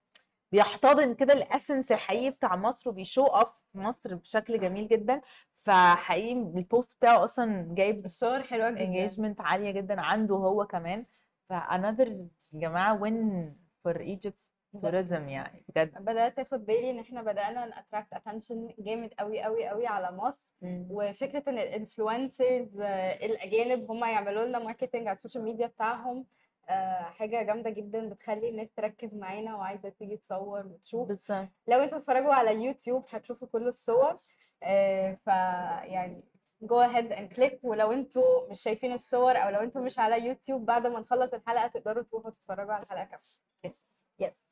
بيحتضن 0.54 1.14
كده 1.14 1.34
ال 1.34 1.41
essence 1.41 1.92
الحقيقي 1.92 2.30
بتاع 2.30 2.56
مصر 2.56 2.90
وبي 2.90 3.05
show 3.05 3.26
off 3.26 3.64
مصر 3.74 4.16
بشكل 4.16 4.60
جميل 4.60 4.88
جدا. 4.88 5.22
فحقيقي 5.56 6.34
ال 6.34 6.47
post 6.47 6.98
بتاعه 6.98 7.24
أصلا 7.24 7.68
جايب 7.76 8.06
الصور 8.06 8.44
حلوة 8.44 8.72
جدا. 8.72 9.08
engagement 9.08 9.42
عالية 9.42 9.72
جدا 9.72 10.02
عنده 10.02 10.36
هو 10.36 10.68
كمان. 10.68 11.06
ف 11.50 11.54
another 11.54 12.08
يا 12.08 12.28
جماعة 12.54 13.00
win 13.00 13.52
for 13.84 13.98
Egypt 13.98 14.44
tourism 14.78 15.14
يعني 15.14 15.66
بجد. 15.70 16.04
بدأت 16.04 16.40
اخد 16.40 16.66
بالي 16.66 16.90
إن 16.90 17.00
إحنا 17.00 17.22
بدأنا 17.22 17.66
ن 17.66 17.72
attract 17.72 18.14
attention 18.14 18.74
جامد 18.80 19.14
قوي 19.20 19.42
قوي 19.42 19.68
قوي 19.68 19.88
على 19.88 20.12
مصر. 20.18 20.52
وفكرة 20.90 21.44
إن 21.48 21.58
ال 21.58 21.68
influencers 21.68 22.82
الأجانب 23.22 23.92
هم 23.92 24.06
يعملوا 24.06 24.46
لنا 24.46 24.60
marketing 24.60 25.08
على 25.08 25.18
ال 25.18 25.21
social 25.21 25.44
media 25.44 25.68
بتاعهم. 25.68 26.18
آه، 26.18 26.26
حاجة 27.18 27.42
جامدة 27.44 27.70
جدا 27.70 28.10
بتخلي 28.10 28.50
الناس 28.50 28.72
تركز 28.74 29.14
معانا 29.16 29.56
وعايزة 29.56 29.90
تيجي 29.90 30.18
تصور 30.18 30.68
وتشوف. 30.68 31.08
بالظبط. 31.08 31.48
لو 31.68 31.80
أنتوا 31.80 31.98
بتتفرجوا 31.98 32.34
على 32.34 32.64
يوتيوب 32.64 33.06
هتشوفوا 33.10 33.48
كل 33.48 33.68
الصور. 33.68 34.16
آه، 34.64 35.14
ف 35.26 35.28
يعني 35.88 36.24
go 36.62 36.80
ahead 36.80 37.12
and 37.12 37.34
click 37.34 37.60
ولو 37.64 37.92
أنتوا 37.92 38.50
مش 38.50 38.62
شايفين 38.62 38.94
الصور 38.94 39.32
أو 39.38 39.50
لو 39.50 39.60
أنتوا 39.60 39.82
مش 39.82 40.00
على 40.00 40.26
يوتيوب 40.28 40.66
بعد 40.66 40.88
ما 40.88 41.00
نخلص 41.00 41.34
الحلقة 41.34 41.68
تقدروا 41.68 42.04
تروحوا 42.04 42.32
تتفرجوا 42.32 42.74
على 42.74 42.84
الحلقة 42.84 43.04
كاملة. 43.04 43.20
yes 43.66 43.96
yes 44.20 44.46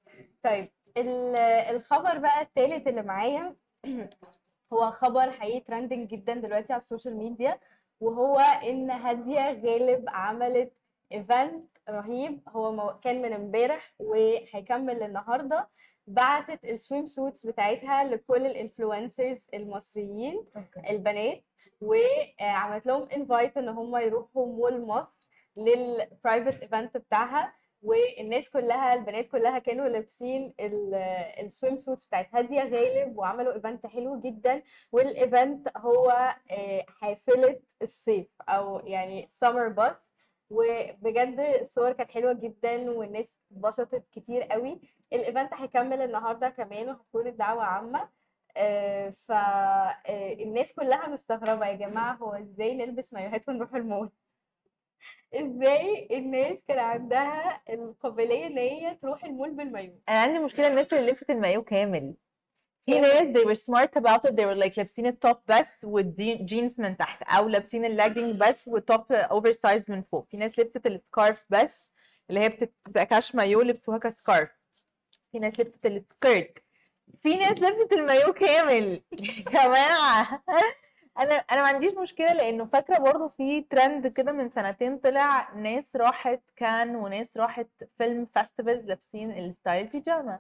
طيب 0.44 0.72
ال- 0.98 1.36
الخبر 1.76 2.18
بقى 2.18 2.42
التالت 2.42 2.88
اللي 2.88 3.02
معايا 3.02 3.56
هو 4.74 4.92
خبر 4.92 5.32
حقيقي 5.32 5.60
trending 5.60 6.08
جدا 6.10 6.34
دلوقتي 6.34 6.74
على 6.74 6.80
ال 6.82 6.87
social 6.87 7.18
media 7.18 7.60
وهو 8.00 8.40
إن 8.40 8.92
هادية 8.92 9.52
غالب 9.52 10.06
عملت 10.10 10.74
event 11.14 11.66
رهيب. 11.90 12.42
هو 12.50 12.72
مو- 12.72 12.94
كان 13.04 13.22
من 13.22 13.34
امبارح 13.34 13.94
وهيكمل 14.00 15.04
النهارده. 15.04 15.70
بعتت 16.08 16.66
ال 16.66 16.74
swim 16.74 17.06
suits 17.06 17.46
بتاعتها 17.46 18.04
لكل 18.04 18.46
الانفلونسرز 18.46 19.48
المصريين 19.54 20.46
okay. 20.58 20.92
البنات 20.92 21.44
وعملت 21.82 22.86
لهم 22.86 23.08
invite 23.16 23.58
إن 23.58 23.70
هم 23.70 23.98
يروحوا 23.98 24.46
مول 24.46 24.82
مصر 24.86 25.30
لل 25.58 25.81
private 25.81 26.62
event 26.62 26.98
بتاعها. 26.98 27.54
والناس 27.84 28.50
كلها 28.50 28.94
البنات 28.94 29.28
كلها 29.28 29.60
كانوا 29.60 29.88
لابسين 29.88 30.54
ال 30.60 30.84
swim 30.84 31.78
suits 31.78 32.06
بتاعت 32.06 32.28
هادية 32.34 32.62
غالب 32.64 33.18
وعملوا 33.18 33.54
event 33.54 33.86
حلو 33.86 34.20
جدا. 34.20 34.62
وال 34.92 35.16
event 35.16 35.78
هو 35.78 36.36
آه، 36.52 36.86
حافلة 36.88 37.60
الصيف 37.82 38.28
أو 38.50 38.80
يعني 38.80 39.28
summer 39.32 39.68
pass 39.68 39.96
وبجد 40.52 41.40
الصور 41.62 41.92
كانت 41.92 42.12
حلوة 42.12 42.34
جدا 42.34 42.92
والناس 42.92 43.36
اتبسطت 43.52 44.04
كتير 44.12 44.44
قوي. 44.44 44.82
ال 45.14 45.21
event 45.21 45.54
هيكمل 45.54 46.02
النهارده 46.02 46.50
كمان 46.50 46.90
وهتكون 46.90 47.28
الدعوة 47.28 47.64
عامة. 47.64 48.10
فالناس 49.12 50.74
كلها 50.74 51.08
مستغربة 51.08 51.68
يا 51.68 51.76
جماعة 51.76 52.16
هو 52.16 52.34
إزاي 52.34 52.74
نلبس 52.74 53.14
مايوهات 53.14 53.50
ونروح 53.50 53.76
المول؟ 53.76 54.10
إزاي 55.42 56.08
الناس 56.12 56.64
كان 56.64 56.80
عندها 56.80 57.62
القابلية 57.70 58.48
إن 58.48 58.58
هي 58.58 58.96
تروح 58.96 59.26
المول 59.26 59.52
بالمايو 59.52 60.02
أنا 60.10 60.20
عندي 60.20 60.40
مشكلة 60.40 60.68
الناس 60.68 60.94
اللي 60.94 61.12
لبست 61.12 61.30
المايو 61.30 61.64
كامل. 61.64 62.16
في. 62.86 63.00
ناس 63.00 63.28
they 63.28 63.46
were 63.46 63.60
smart 63.62 64.02
about 64.02 64.26
it. 64.30 64.36
They 64.36 64.46
were 64.46 64.64
like 64.64 64.78
لابسين 64.78 65.06
ال 65.08 65.15
top 65.15 65.38
بس 65.48 65.84
والجينز 65.86 66.74
من 66.82 66.98
تحت 66.98 67.24
أو 67.24 67.48
لابسين 67.48 67.86
اللاجنج 67.86 68.36
بس 68.36 68.68
وال 68.68 69.12
top 69.12 69.52
oversize 69.52 69.92
من 69.92 70.02
فوق. 70.02 70.28
في 70.32 70.38
ناس 70.38 70.60
لبست 70.60 70.88
ال 70.88 70.98
scarf 70.98 71.46
بس 71.50 71.90
اللي 72.30 72.40
هي 72.40 72.50
بتبقى 72.50 73.06
كاش 73.06 73.36
مايو 73.36 73.62
لبسوها 73.62 73.98
ك 73.98 74.05
scarf. 74.05 74.50
في 75.32 75.40
ناس 75.40 75.60
لبست 75.60 75.86
ال 75.86 75.98
skirt 75.98 76.58
في 77.24 77.36
ناس 77.38 77.58
لبست 77.58 77.94
المايو 77.94 78.34
كامل. 78.34 79.02
يا 79.12 79.44
جماعة. 79.64 80.44
أنا 81.20 81.34
أنا 81.36 81.62
ما 81.62 81.68
عنديش 81.68 81.94
مشكلة 81.94 82.34
لأنه 82.34 82.66
فاكرة 82.66 82.98
برضو 83.00 83.28
في 83.30 83.62
ترند 83.62 84.08
كده 84.08 84.32
من 84.32 84.50
سنتين 84.50 84.98
طلع 84.98 85.54
ناس 85.56 85.96
راحت 85.96 86.42
كان 86.56 86.96
وناس 86.96 87.38
راحت 87.38 87.68
film 87.98 88.28
festivals 88.34 88.86
لابسين 88.86 89.32
ال 89.32 89.41
style 89.41 89.88
بيجاما 89.88 90.40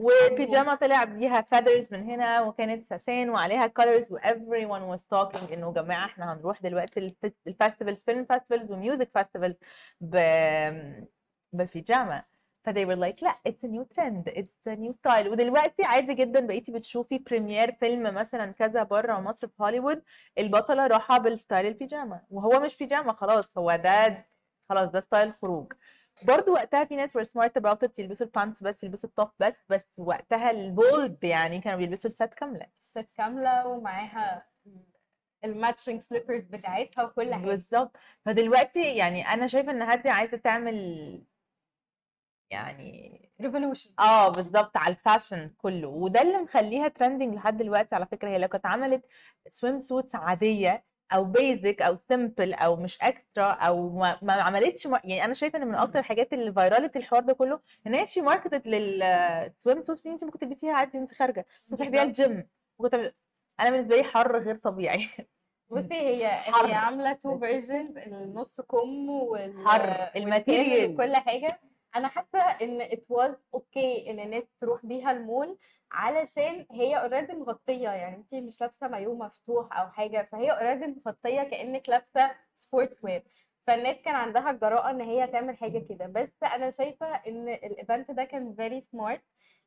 وبيجاما 0.00 0.74
طلع 0.74 1.04
بيها 1.04 1.40
feathers 1.54 1.92
من 1.92 2.02
هنا 2.10 2.40
وكانت 2.42 2.82
ساسان 2.90 3.30
وعليها 3.30 3.72
colors 3.80 4.10
و 4.12 4.18
everyone 4.18 4.96
was 4.98 5.02
talking 5.02 5.52
إنه 5.52 5.72
جماعة 5.72 6.06
إحنا 6.06 6.32
هنروح 6.32 6.62
دلوقتي 6.62 7.14
ال 7.46 7.52
festivals 7.52 8.02
film 8.02 8.24
festivals 8.24 8.70
و 8.72 8.78
music 8.78 9.10
festivals 9.14 9.54
ب 10.00 10.16
ببيجاما 11.52 12.22
ف 12.64 12.70
they 12.70 12.84
were 12.86 12.96
like 12.98 13.22
لا 13.22 13.34
it's 13.48 13.64
a 13.64 13.68
new 13.68 13.84
trend 13.94 14.32
it's 14.32 14.72
a 14.72 14.76
new 14.76 14.92
style. 14.92 15.26
ودلوقتي 15.30 15.82
عادي 15.84 16.14
جدا 16.14 16.40
بقيتي 16.46 16.72
بتشوفي 16.72 17.18
premiere 17.18 17.72
فيلم 17.72 18.14
مثلا 18.14 18.52
كذا 18.52 18.82
بره 18.82 19.20
مصر 19.20 19.48
في 19.48 19.54
هوليوود 19.62 20.02
البطلة 20.38 20.86
راحة 20.86 21.18
بال 21.18 21.32
style 21.32 21.66
البيجاما 21.66 22.20
وهو 22.30 22.60
مش 22.60 22.76
بيجاما 22.76 23.12
خلاص 23.12 23.58
هو 23.58 23.76
ده 23.76 24.26
خلاص 24.68 24.88
ده 24.90 25.00
style 25.00 25.32
خروج. 25.32 25.72
برضو 26.22 26.52
وقتها 26.52 26.84
في 26.84 26.96
ناس 26.96 27.18
were 27.18 27.30
smart 27.30 27.62
about 27.62 27.86
it 27.88 27.98
يلبسوا 27.98 28.26
ال 28.26 28.32
pants 28.32 28.62
بس 28.62 28.84
يلبسوا 28.84 29.08
ال 29.08 29.14
top 29.14 29.30
بس 29.40 29.62
بس 29.68 29.88
وقتها 29.96 30.50
ال 30.50 30.65
bold 30.65 31.24
يعني 31.24 31.60
كانوا 31.60 31.78
بيلبسوا 31.78 32.10
ال 32.10 32.16
set 32.16 32.34
كاملة. 32.34 32.66
set 32.78 33.06
كاملة 33.16 33.66
ومعاها 33.66 34.46
ال 35.44 35.50
matching 35.50 36.00
slippers 36.00 36.46
بتاعتها 36.46 37.04
وكل 37.04 37.34
حاجة. 37.34 37.44
بالظبط. 37.44 37.96
فدلوقتي 38.24 38.96
يعني 38.96 39.28
أنا 39.28 39.46
شايفة 39.46 39.70
إن 39.72 39.82
هادي 39.82 40.08
عايزة 40.08 40.36
تعمل 40.36 41.22
يعني 42.50 43.20
revolution 43.40 43.90
آه 43.98 44.28
بالظبط 44.28 44.76
على 44.76 44.92
ال 44.92 44.99
fashion 44.99 45.50
كله. 45.58 45.88
وده 45.88 46.22
اللي 46.22 46.38
مخليها 46.38 46.88
trending 46.88 47.34
لحد 47.34 47.56
دلوقتي 47.58 47.94
على 47.94 48.06
فكرة. 48.06 48.28
هي 48.28 48.38
لو 48.38 48.48
كانت 48.48 48.66
عملت 48.66 49.04
swim 49.48 49.80
suits 49.80 50.14
عادية 50.14 50.84
أو 51.12 51.24
basic 51.24 51.82
أو 51.82 51.96
simple 51.96 52.52
أو 52.54 52.76
مش 52.76 53.02
extra 53.02 53.44
أو 53.52 53.88
ما, 53.98 54.18
ما 54.22 54.32
عملتش 54.32 54.86
ما 54.86 55.00
يعني 55.04 55.24
أنا 55.24 55.34
شايفة 55.34 55.58
إن 55.58 55.68
من 55.68 55.74
أكتر 55.74 55.98
الحاجات 55.98 56.32
اللي 56.32 56.52
viral 56.52 56.89
ت 56.89 56.96
الحوار 56.96 57.22
ده 57.22 57.32
كله 57.32 57.60
إن 57.86 57.94
هي 57.94 58.06
she 58.06 58.20
marketed 58.20 58.66
لل 58.66 59.05
swim 59.05 59.82
suits 59.82 60.02
دي 60.02 60.10
انت 60.10 60.24
ممكن 60.24 60.38
تلبسيها 60.38 60.72
عادي 60.72 60.98
وانت 60.98 61.14
خارجة 61.14 61.46
تروحي 61.68 61.90
بيها. 61.90 62.02
الجيم 62.02 62.48
أنا 63.60 63.70
بالنسبة 63.70 63.96
لي 63.96 64.04
حر 64.04 64.38
غير 64.38 64.56
طبيعي 64.56 65.08
بصي 65.70 65.94
هي 65.94 66.28
حر. 66.28 66.66
هي 66.66 66.74
عاملة 66.74 67.12
two 67.12 67.38
version 67.38 67.94
النص 67.98 68.60
كم 68.60 69.08
وال 69.10 69.66
حر. 69.66 69.80
والكامل 69.80 70.10
ال 70.16 70.24
material. 70.24 70.94
وكل 70.94 71.16
حاجة 71.16 71.60
أنا 71.96 72.08
حاسة 72.08 72.38
إن 72.38 72.82
it 72.82 73.00
was 73.12 73.34
okay 73.56 74.08
إن 74.08 74.20
الناس 74.20 74.44
تروح 74.60 74.86
بيها 74.86 75.10
المول 75.12 75.58
علشان 75.92 76.66
هي 76.70 76.94
already 76.96 77.32
مغطية 77.32 77.88
يعني 77.88 78.16
انت 78.16 78.34
مش 78.34 78.60
لابسة 78.60 78.88
مايو 78.88 79.14
مفتوح 79.14 79.78
أو 79.78 79.88
حاجة 79.90 80.28
فهي 80.32 80.50
already 80.50 81.00
مغطية 81.06 81.42
كأنك 81.42 81.88
لابسة 81.88 82.30
sport 82.56 83.04
wear 83.04 83.24
فالناس 83.66 83.96
كان 83.96 84.14
عندها 84.14 84.50
الجراءة 84.50 84.90
إن 84.90 85.00
هي 85.00 85.26
تعمل 85.26 85.56
حاجة 85.56 85.78
كده. 85.88 86.06
بس 86.06 86.42
أنا 86.42 86.70
شايفة 86.70 87.06
إن 87.06 87.48
ال 87.48 87.58
event 87.58 88.10
ده 88.10 88.24
كان 88.24 88.54
very 88.58 88.84
smart 88.84 89.20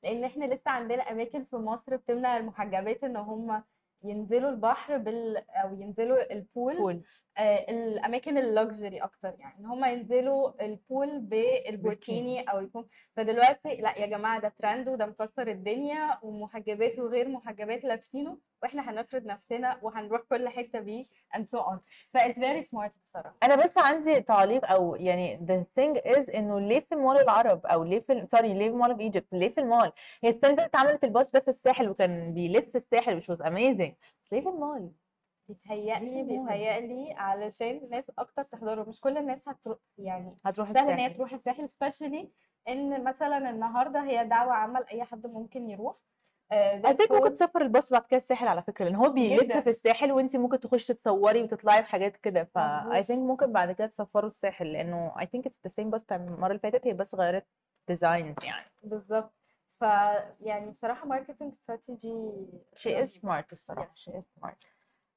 لأن 0.03 0.23
إحنا 0.23 0.45
لسه 0.45 0.71
عندنا 0.71 1.03
أماكن 1.11 1.43
في 1.45 1.55
مصر 1.55 1.95
بتمنع 1.95 2.37
المحجبات 2.37 3.03
إن 3.03 3.17
هم 3.17 3.63
ينزلوا 4.03 4.49
البحر 4.49 4.97
بال 4.97 5.37
أو 5.49 5.81
ينزلوا 5.81 6.33
ال 6.33 6.42
pool 6.42 6.77
كول 6.77 7.01
آه 7.37 7.65
الأماكن 7.69 8.37
ال 8.37 8.46
luxury 8.46 8.97
أكتر 8.97 9.35
يعني. 9.39 9.59
إن 9.59 9.65
هم 9.65 9.85
ينزلوا 9.85 10.65
ال 10.65 10.76
pool 10.76 11.19
بالبوركيني 11.19 12.41
أو 12.41 12.61
يكون 12.61 12.87
فدلوقتي 13.15 13.75
لأ 13.75 13.99
يا 13.99 14.05
جماعة 14.05 14.41
ده 14.41 14.53
ترند 14.59 14.89
وده 14.89 15.05
مكسر 15.05 15.47
الدنيا 15.47 16.19
ومحجبات 16.23 16.99
وغير 16.99 17.29
محجبات 17.29 17.83
لابسينه. 17.83 18.37
وإحنا 18.63 18.89
هنفرض 18.89 19.25
نفسنا 19.25 19.79
وهنروح 19.81 20.21
كل 20.21 20.49
حتة 20.49 20.79
بيه 20.79 21.03
and 21.35 21.41
so 21.41 21.59
on. 21.59 21.77
ف 22.13 22.17
it's 22.17 22.37
very 22.37 22.63
smart 22.67 22.91
بصراحة. 23.09 23.35
أنا 23.43 23.55
بس 23.55 23.77
عندي 23.77 24.21
تعليق 24.21 24.71
أو 24.71 24.95
يعني 24.95 25.37
the 25.37 25.79
thing 25.81 25.97
is 26.01 26.35
إنه 26.35 26.59
ليه 26.59 26.79
في 26.79 26.95
مول 26.95 27.17
العرب 27.17 27.65
أو 27.65 27.83
ليه 27.83 27.99
في 27.99 28.27
sorry 28.31 28.53
ليه 28.53 28.69
في 28.69 28.75
مول 28.75 28.91
اوف 28.91 28.99
إيجيبت؟ 28.99 29.33
ليه 29.33 29.49
في 29.53 29.59
المول؟ 29.61 29.91
هي 30.23 30.31
دي 30.31 30.39
اتعملت 30.65 31.03
الباص 31.03 31.31
ده 31.31 31.39
في 31.39 31.47
الساحل 31.47 31.89
وكان 31.89 32.33
بيلف 32.33 32.75
الساحل 32.75 33.21
which 33.21 33.25
was 33.25 33.39
amazing. 33.39 33.93
بس 34.23 34.33
ليه 34.33 34.41
في 34.41 34.49
المول؟ 34.49 34.91
بيتهيألي. 35.47 36.23
بيتهيألي 36.23 37.13
علشان 37.13 37.81
ناس 37.91 38.11
أكتر 38.17 38.43
تحضره. 38.43 38.83
مش 38.89 38.99
كل 39.01 39.17
الناس 39.17 39.47
هتروح 39.47 39.77
يعني 39.97 40.35
هتروح 40.45 40.69
سهل 40.71 40.89
إن 40.89 40.99
هي 40.99 41.09
تروح 41.09 41.33
الساحل 41.33 41.69
سبيشالي 41.69 42.31
إن 42.67 43.03
مثلا 43.03 43.49
النهارده 43.49 44.03
هي 44.03 44.25
دعوة 44.25 44.53
عامة 44.53 44.79
لأي 44.79 45.03
حد 45.03 45.27
ممكن 45.27 45.69
يروح. 45.69 45.95
آه، 46.53 46.81
I 46.81 46.95
think 46.95 47.11
ممكن 47.11 47.33
تسافر 47.33 47.61
الباص 47.61 47.91
بعد 47.91 48.05
كده 48.05 48.17
الساحل 48.17 48.47
على 48.47 48.63
فكرة 48.63 48.85
لأن 48.85 48.95
هو 48.95 49.13
بيلف. 49.13 49.57
في 49.57 49.69
الساحل 49.69 50.11
وانت 50.11 50.35
ممكن 50.35 50.59
تخشي 50.59 50.93
تتصوري 50.93 51.43
وتطلعي 51.43 51.83
في 51.83 51.89
حاجات 51.89 52.17
كده 52.17 52.43
ف 52.43 52.57
مظبوط. 52.57 52.93
I 52.93 53.07
think 53.07 53.17
ممكن 53.19 53.51
بعد 53.51 53.71
كده 53.71 53.87
تسافروا 53.87 54.27
الساحل 54.27 54.73
لأنه 54.73 55.13
I 55.17 55.23
think 55.23 55.41
it's 55.41 55.69
the 55.69 55.73
same 55.73 55.87
باص 55.87 56.03
بتاع 56.03 56.17
المرة 56.17 56.47
اللي 56.47 56.59
فاتت 56.59 56.87
هي 56.87 56.93
بس 56.93 57.15
غيرت 57.15 57.45
designs 57.87 58.35
يعني. 58.43 58.71
بالظبط. 58.83 59.33
ف 59.79 59.81
يعني 60.41 60.71
بصراحة 60.71 61.07
marketing 61.07 61.51
strategy 61.51 62.31
she 62.75 62.89
is 63.05 63.09
smart 63.21 63.43
الصراحة. 63.51 63.91
She 63.91 64.11
is 64.11 64.43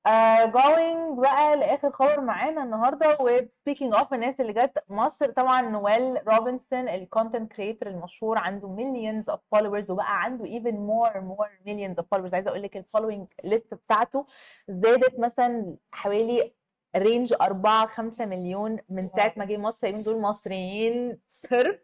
uh, 0.07 0.47
going 0.53 1.21
بقى 1.21 1.57
لآخر 1.57 1.91
خبر 1.91 2.21
معانا 2.21 2.63
النهارده 2.63 3.17
و 3.21 3.39
speaking 3.39 3.93
of 3.99 4.13
الناس 4.13 4.41
اللي 4.41 4.53
جت 4.53 4.85
مصر 4.89 5.31
طبعا 5.31 5.63
نويل 5.63 6.29
روبنسون 6.29 6.89
ال 6.88 6.97
content 6.97 7.52
creator 7.52 7.88
المشهور 7.89 8.39
عنده 8.39 8.77
millions 8.77 9.33
of 9.35 9.39
followers 9.59 9.91
وبقى 9.91 10.23
عنده 10.23 10.45
even 10.45 10.75
more 10.75 11.15
more 11.15 11.51
millions 11.69 12.03
of 12.03 12.05
followers. 12.15 12.35
عايزة 12.35 12.49
أقول 12.51 12.63
لك 12.63 12.77
ال 12.76 12.82
following 12.82 13.26
list 13.45 13.75
بتاعته 13.75 14.27
زادت 14.69 15.19
مثلا 15.19 15.77
حوالي 15.93 16.53
range 16.97 17.35
4 17.41 17.87
5 17.87 18.25
مليون 18.27 18.79
من 18.89 19.09
ساعة 19.09 19.33
ما 19.37 19.45
جه 19.45 19.57
مصر. 19.57 19.87
يعني 19.87 20.03
دول 20.03 20.21
مصريين 20.21 21.19
صرف. 21.29 21.79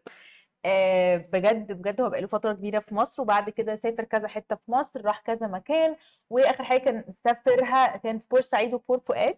آه، 0.65 1.17
بجد 1.17 1.71
بجد 1.71 2.01
هو 2.01 2.09
بقاله 2.09 2.27
فترة 2.27 2.53
كبيرة 2.53 2.79
في 2.79 2.95
مصر 2.95 3.21
وبعد 3.21 3.49
كده 3.49 3.75
سافر 3.75 4.03
كذا 4.03 4.27
حتة 4.27 4.55
في 4.55 4.71
مصر 4.71 5.05
راح 5.05 5.19
كذا 5.21 5.47
مكان 5.47 5.95
وآخر 6.29 6.63
حاجة 6.63 6.79
كان 6.79 7.03
سافرها 7.11 7.97
كان 7.97 8.19
في 8.19 8.27
بورسعيد 8.31 8.73
وبور 8.73 8.99
فؤاد. 8.99 9.37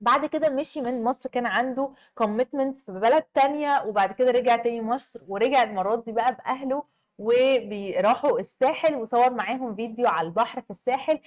بعد 0.00 0.26
كده 0.26 0.48
مشي 0.50 0.80
من 0.80 1.04
مصر 1.04 1.30
كان 1.30 1.46
عنده 1.46 1.90
commitments 2.14 2.84
في 2.86 2.92
بلد 2.92 3.22
تانية 3.22 3.82
وبعد 3.86 4.12
كده 4.12 4.30
رجع 4.30 4.56
تاني 4.56 4.80
مصر 4.80 5.20
ورجع 5.28 5.62
المرات 5.62 6.04
دي 6.04 6.12
بقى 6.12 6.34
بأهله 6.34 6.84
وراحوا 7.18 8.40
الساحل 8.40 8.94
وصور 8.94 9.30
معاهم 9.34 9.76
فيديو 9.76 10.06
على 10.08 10.26
البحر 10.28 10.60
في 10.60 10.70
الساحل. 10.70 11.20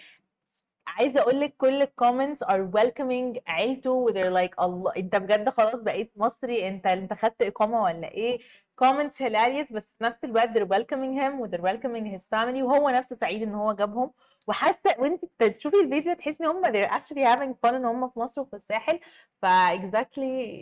عايزة 0.87 1.19
أقول 1.21 1.39
لك 1.41 1.55
كل 1.57 1.81
ال 1.81 1.88
comments 1.88 2.43
are 2.43 2.69
welcoming 2.73 3.39
عيلته 3.47 3.91
و 3.91 4.11
they're 4.13 4.33
like 4.49 4.61
الله 4.63 4.93
أنت 4.97 5.15
بجد 5.15 5.49
خلاص 5.49 5.81
بقيت 5.81 6.11
مصري 6.15 6.67
أنت 6.67 6.85
أنت 6.87 7.13
خدت 7.13 7.41
إقامة 7.41 7.83
ولا 7.83 8.11
إيه؟ 8.11 8.39
Comments 8.83 9.17
hilarious 9.23 9.73
بس 9.73 9.83
في 9.97 10.03
نفس 10.03 10.23
الوقت 10.23 10.49
they're 10.49 10.67
welcoming 10.67 11.19
him 11.21 11.39
و 11.39 11.47
they're 11.47 11.61
welcoming 11.63 12.17
his 12.17 12.23
family 12.27 12.61
وهو 12.63 12.89
نفسه 12.89 13.15
سعيد 13.15 13.43
إن 13.43 13.53
هو 13.53 13.73
جابهم. 13.73 14.11
وحاسة 14.47 14.95
وأنت 14.99 15.25
تشوفي 15.39 15.79
الفيديو 15.79 16.13
تحسي 16.13 16.43
إن 16.43 16.49
هم 16.49 16.65
they're 16.65 16.89
actually 16.91 17.25
having 17.35 17.53
fun 17.65 17.73
إن 17.73 17.85
هم 17.85 18.09
في 18.09 18.19
مصر 18.19 18.41
وفي 18.41 18.55
الساحل. 18.55 18.99
ف 19.41 19.45
exactly 19.45 20.17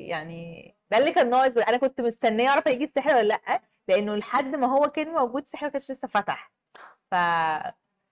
يعني 0.10 0.76
ده 0.92 0.98
اللي 0.98 1.12
كان 1.12 1.30
ناقص 1.30 1.58
أنا 1.58 1.78
كنت 1.78 2.02
مستنية 2.02 2.50
اعرف 2.50 2.68
هيجي 2.68 2.84
الساحل 2.84 3.16
ولا 3.16 3.28
لأ 3.28 3.62
لأنه 3.88 4.16
لحد 4.16 4.56
ما 4.56 4.68
هو 4.68 4.88
كان 4.88 5.10
موجود 5.10 5.42
الساحل 5.42 5.66
ما 5.66 5.72
كانش 5.72 5.92
لسه 5.92 6.08
فتح. 6.08 6.52
ف 7.12 7.16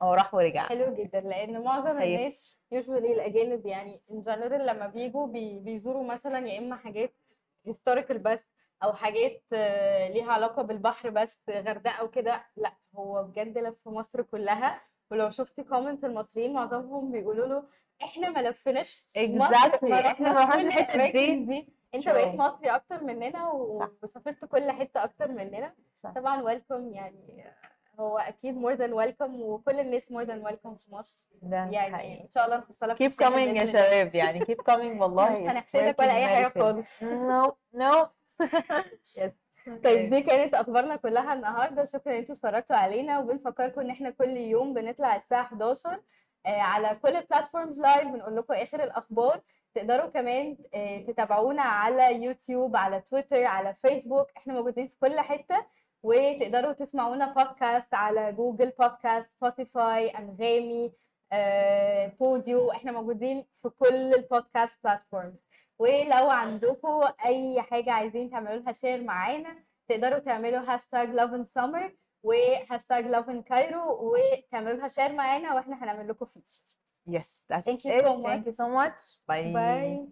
هو 0.01 0.13
راح 0.13 0.33
ورجع. 0.35 0.67
حلو 0.67 0.93
جدا 0.95 1.19
لأن 1.21 1.63
معظم 1.63 1.99
طيب. 1.99 2.19
الناس 2.19 2.57
يوجوالي 2.71 3.13
الأجانب 3.13 3.65
يعني 3.65 4.01
ان 4.11 4.21
جنرال 4.21 4.65
لما 4.65 4.87
بيجوا 4.87 5.27
بي 5.27 5.59
بيزوروا 5.59 6.03
مثلا 6.03 6.47
يا 6.47 6.59
إما 6.59 6.75
حاجات 6.75 7.13
historical 7.65 8.17
بس 8.19 8.47
أو 8.83 8.93
حاجات 8.93 9.43
ليها 10.13 10.31
علاقة 10.31 10.61
بالبحر 10.61 11.09
بس 11.09 11.41
غردقة 11.49 12.03
وكده 12.03 12.43
لأ 12.57 12.73
هو 12.95 13.23
بجد 13.23 13.57
لف 13.57 13.87
مصر 13.87 14.21
كلها 14.21 14.81
ولو 15.11 15.29
شفتي 15.29 15.63
comment 15.63 16.05
المصريين 16.05 16.53
معظمهم 16.53 17.11
بيقولوا 17.11 17.47
له 17.47 17.63
إحنا 18.03 18.29
ما 18.29 18.39
لفيناش 18.39 19.05
مصر 19.17 19.53
Exactly. 19.55 19.83
رحناش 19.83 20.19
ما 20.21 20.31
رحناش 20.41 20.65
الحتت 20.65 20.95
الأماكن 20.95 21.11
دي. 21.45 21.59
دي 21.59 21.67
أنت. 21.95 22.09
بقيت 22.09 22.35
مصري 22.35 22.69
أكتر 22.69 23.03
مننا 23.03 23.51
وسافرت 23.51 24.45
كل 24.45 24.71
حتة 24.71 25.03
أكتر 25.03 25.27
مننا 25.27 25.73
صح. 25.95 26.11
طبعا 26.11 26.41
welcome 26.41 26.93
يعني 26.93 27.43
هو 27.99 28.17
أكيد 28.17 28.57
more 28.57 28.73
than 28.73 28.93
welcome 28.93 29.41
وكل 29.41 29.79
الناس 29.79 30.11
more 30.11 30.23
than 30.23 30.45
welcome 30.45 30.75
في 30.75 30.93
مصر 30.95 31.25
ده 31.41 31.57
يعني 31.57 31.95
حقيقي 31.95 32.23
إن 32.23 32.29
شاء 32.31 32.45
الله 32.45 32.57
نحصلك 32.57 33.01
الساحل 33.01 33.33
coming 33.33 33.57
يا. 33.57 33.65
شباب 33.65 34.15
يعني 34.15 34.39
keep 34.45 34.71
coming 34.71 34.99
والله 35.01 35.31
مش 35.33 35.39
هنحسدك 35.39 35.95
ولا 35.99 36.15
أي 36.17 36.27
حاجة. 36.27 36.47
خالص 36.59 37.03
no 37.03 37.51
no 37.75 38.07
yes 39.17 39.33
طيب 39.83 40.09
دي 40.09 40.21
كانت 40.21 40.53
أخبارنا 40.53 40.95
كلها 40.95 41.33
النهارده. 41.33 41.85
شكرا 41.85 42.13
ان 42.13 42.17
إنتوا 42.17 42.35
اتفرجتوا 42.35 42.75
علينا 42.75 43.19
وبنفكركم 43.19 43.81
إن 43.81 43.89
إحنا 43.89 44.09
كل 44.09 44.29
يوم 44.37 44.73
بنطلع 44.73 45.15
الساعة 45.15 45.41
11 45.41 46.01
آه، 46.45 46.49
على 46.61 46.99
كل 47.01 47.15
ال 47.15 47.22
platforms 47.22 47.79
live 47.81 48.07
بنقول 48.07 48.35
لكم 48.35 48.53
آخر 48.53 48.83
الأخبار. 48.83 49.41
تقدروا 49.73 50.09
كمان 50.09 50.57
آه، 50.73 50.97
تتابعونا 50.97 51.61
على 51.61 52.23
يوتيوب 52.23 52.75
على 52.75 53.01
تويتر 53.01 53.43
على 53.43 53.73
فيسبوك. 53.73 54.27
إحنا 54.37 54.53
موجودين 54.53 54.87
في 54.87 54.97
كل 54.99 55.19
حتة. 55.19 55.65
وتقدروا 56.03 56.71
تسمعونا 56.73 57.33
بودكاست 57.33 57.93
على 57.93 58.31
جوجل 58.31 58.69
بودكاست 58.79 59.27
سبوتيفاي 59.35 60.07
أنغامي 60.09 60.91
بوديو 62.19 62.71
إحنا 62.71 62.91
موجودين 62.91 63.45
في 63.55 63.69
كل 63.69 64.13
ال 64.13 64.22
podcast 64.22 64.79
platforms 64.83 65.33
ولو 65.79 66.29
عندكم 66.29 67.01
أي 67.25 67.61
حاجة 67.61 67.91
عايزين 67.91 68.29
تعملوا 68.29 68.55
لها 68.59 68.71
share 68.73 69.03
معانا. 69.03 69.55
تقدروا 69.87 70.19
تعملوا 70.19 70.59
هاشتاج 70.73 71.09
love 71.09 71.33
in 71.33 71.45
summer 71.45 71.91
وهاشتاج 72.23 73.05
love 73.07 73.29
in 73.29 73.41
Cairo 73.41 74.11
وتعملوا 74.13 74.77
لها 74.77 74.87
share 74.87 75.13
معانا 75.13 75.53
وإحنا 75.53 75.83
هنعمل 75.83 76.09
لكم 76.09 76.25
feature 76.25 76.59
yes 77.09 77.43
that's 77.53 77.65
Thank 77.65 77.83
you 77.85 77.91
it. 77.91 78.05
so 78.05 78.23
thank 78.27 78.45
you 78.45 78.53
so 78.53 78.67
much. 78.79 78.99
Bye. 79.27 79.53
bye 79.53 80.07